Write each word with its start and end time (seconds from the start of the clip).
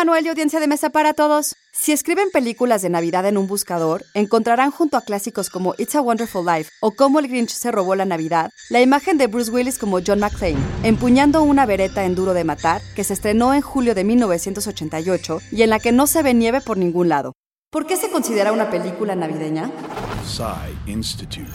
Manuel 0.00 0.24
y 0.24 0.28
audiencia 0.30 0.60
de 0.60 0.66
mesa 0.66 0.88
para 0.88 1.12
todos. 1.12 1.56
Si 1.74 1.92
escriben 1.92 2.30
películas 2.32 2.80
de 2.80 2.88
Navidad 2.88 3.26
en 3.26 3.36
un 3.36 3.46
buscador, 3.46 4.02
encontrarán 4.14 4.70
junto 4.70 4.96
a 4.96 5.02
clásicos 5.02 5.50
como 5.50 5.74
It's 5.76 5.94
a 5.94 6.00
Wonderful 6.00 6.46
Life 6.46 6.70
o 6.80 6.92
Cómo 6.92 7.18
el 7.18 7.28
Grinch 7.28 7.50
se 7.50 7.70
robó 7.70 7.94
la 7.94 8.06
Navidad, 8.06 8.50
la 8.70 8.80
imagen 8.80 9.18
de 9.18 9.26
Bruce 9.26 9.50
Willis 9.50 9.76
como 9.76 9.98
John 10.00 10.20
McClane, 10.20 10.56
empuñando 10.84 11.42
una 11.42 11.66
vereta 11.66 12.06
en 12.06 12.14
Duro 12.14 12.32
de 12.32 12.44
Matar, 12.44 12.80
que 12.96 13.04
se 13.04 13.12
estrenó 13.12 13.52
en 13.52 13.60
julio 13.60 13.94
de 13.94 14.04
1988 14.04 15.40
y 15.52 15.64
en 15.64 15.68
la 15.68 15.80
que 15.80 15.92
no 15.92 16.06
se 16.06 16.22
ve 16.22 16.32
nieve 16.32 16.62
por 16.62 16.78
ningún 16.78 17.10
lado. 17.10 17.34
¿Por 17.70 17.86
qué 17.86 17.98
se 17.98 18.10
considera 18.10 18.52
una 18.52 18.70
película 18.70 19.14
navideña? 19.14 19.70
Psy 20.24 20.74
Institute. 20.86 21.48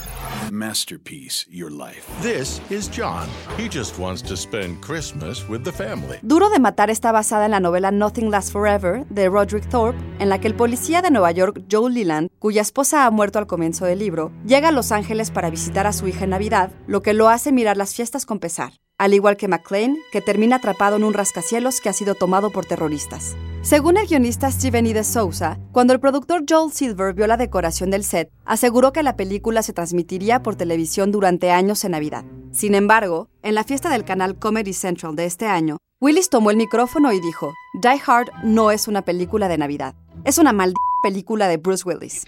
Masterpiece 0.52 1.46
Your 1.50 1.72
Life. 1.72 2.06
This 2.22 2.62
is 2.70 2.90
John. 2.90 3.28
He 3.58 3.70
just 3.70 4.00
wants 4.00 4.22
to 4.24 4.36
spend 4.36 4.82
Christmas 4.82 5.48
with 5.48 5.64
the 5.64 5.72
family. 5.72 6.18
Duro 6.24 6.50
de 6.50 6.60
Matar 6.60 6.90
está 6.90 7.12
basada 7.12 7.46
en 7.46 7.52
la 7.52 7.60
novela 7.60 7.92
Nothing 7.92 8.32
Lasts 8.32 8.52
Forever 8.52 9.06
de 9.10 9.30
Roderick 9.30 9.70
Thorpe, 9.70 10.00
en 10.20 10.30
la 10.30 10.40
que 10.40 10.48
el 10.48 10.56
policía 10.56 11.02
de 11.02 11.12
Nueva 11.12 11.32
York, 11.32 11.62
Joe 11.72 11.92
Leland, 11.92 12.30
cuya 12.40 12.62
esposa 12.62 13.06
ha 13.06 13.12
muerto 13.12 13.40
al 13.40 13.48
comienzo 13.48 13.86
del 13.86 14.00
libro, 14.00 14.32
llega 14.46 14.70
a 14.70 14.72
Los 14.72 14.92
Ángeles 14.92 15.32
para 15.32 15.50
visitar 15.50 15.86
a 15.88 15.94
su 15.94 16.08
hija 16.08 16.24
en 16.24 16.32
Navidad, 16.32 16.72
lo 16.88 17.02
que 17.02 17.14
lo 17.14 17.30
hace 17.30 17.52
mirar 17.52 17.78
las 17.78 17.94
fiestas 17.94 18.26
con 18.26 18.40
pesar, 18.40 18.74
al 18.98 19.14
igual 19.14 19.38
que 19.38 19.48
McClane, 19.48 19.98
que 20.12 20.22
termina 20.22 20.58
atrapado 20.58 20.96
en 20.96 21.04
un 21.04 21.14
rascacielos 21.14 21.82
que 21.82 21.90
ha 21.90 21.94
sido 21.94 22.16
tomado 22.16 22.52
por 22.52 22.66
terroristas. 22.66 23.36
Según 23.66 23.98
el 23.98 24.06
guionista 24.06 24.52
Steven 24.52 24.86
E. 24.86 24.94
de 24.94 25.04
Souza, 25.04 25.58
cuando 25.72 25.92
el 25.92 26.00
productor 26.00 26.44
Joel 26.48 26.72
Silver 26.72 27.16
vio 27.16 27.26
la 27.26 27.36
decoración 27.36 27.90
del 27.90 28.04
set, 28.04 28.30
aseguró 28.46 28.94
que 28.94 29.02
la 29.02 29.16
película 29.16 29.64
se 29.64 29.74
transmitiría 29.74 30.44
por 30.44 30.56
televisión 30.56 31.12
durante 31.12 31.50
años 31.50 31.84
en 31.84 31.94
Navidad. 31.94 32.26
Sin 32.52 32.76
embargo, 32.76 33.28
en 33.42 33.56
la 33.56 33.64
fiesta 33.64 33.90
del 33.90 34.06
canal 34.06 34.38
Comedy 34.38 34.74
Central 34.74 35.16
de 35.16 35.26
este 35.26 35.48
año, 35.48 35.78
Willis 36.00 36.30
tomó 36.30 36.52
el 36.52 36.58
micrófono 36.58 37.12
y 37.12 37.20
dijo, 37.20 37.54
Die 37.74 38.02
Hard 38.06 38.28
no 38.44 38.70
es 38.70 38.88
una 38.88 39.02
película 39.02 39.48
de 39.48 39.58
Navidad, 39.58 39.96
es 40.26 40.38
una 40.38 40.54
maldita 40.54 40.80
película 41.06 41.48
de 41.48 41.58
Bruce 41.58 41.84
Willis. 41.86 42.26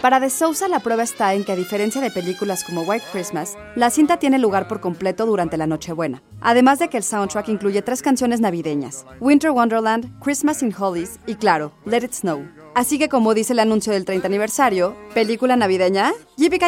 Para 0.00 0.18
De 0.18 0.30
Souza 0.30 0.66
la 0.66 0.80
prueba 0.80 1.02
está 1.02 1.34
en 1.34 1.44
que 1.44 1.52
a 1.52 1.56
diferencia 1.56 2.00
de 2.00 2.10
películas 2.10 2.64
como 2.64 2.84
White 2.84 3.04
Christmas, 3.12 3.58
la 3.76 3.90
cinta 3.90 4.18
tiene 4.18 4.38
lugar 4.38 4.66
por 4.66 4.80
completo 4.80 5.26
durante 5.26 5.58
la 5.58 5.66
Nochebuena. 5.66 6.22
Además 6.40 6.78
de 6.78 6.88
que 6.88 6.96
el 6.96 7.02
soundtrack 7.02 7.50
incluye 7.50 7.82
tres 7.82 8.00
canciones 8.00 8.40
navideñas, 8.40 9.04
Winter 9.20 9.50
Wonderland, 9.50 10.18
Christmas 10.20 10.62
in 10.62 10.74
Hollies 10.74 11.20
y 11.26 11.34
claro, 11.34 11.74
Let 11.84 12.04
It 12.04 12.14
Snow. 12.14 12.48
Así 12.74 12.98
que 12.98 13.10
como 13.10 13.34
dice 13.34 13.52
el 13.52 13.58
anuncio 13.58 13.92
del 13.92 14.06
30 14.06 14.26
aniversario, 14.26 14.96
película 15.12 15.54
navideña, 15.54 16.14
yippee 16.38 16.58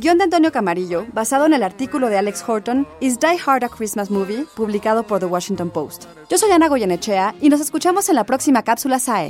Guión 0.00 0.16
de 0.18 0.22
Antonio 0.24 0.52
Camarillo, 0.52 1.06
basado 1.12 1.46
en 1.46 1.54
el 1.54 1.64
artículo 1.64 2.08
de 2.08 2.18
Alex 2.18 2.44
Horton, 2.46 2.86
Is 3.00 3.18
Die 3.18 3.36
Hard 3.44 3.64
a 3.64 3.68
Christmas 3.68 4.12
Movie, 4.12 4.44
publicado 4.54 5.02
por 5.02 5.18
The 5.18 5.26
Washington 5.26 5.70
Post. 5.70 6.04
Yo 6.30 6.38
soy 6.38 6.52
Ana 6.52 6.68
Goyenechea 6.68 7.34
y 7.40 7.48
nos 7.48 7.60
escuchamos 7.60 8.08
en 8.08 8.14
la 8.14 8.22
próxima 8.22 8.62
cápsula 8.62 9.00
SAE. 9.00 9.26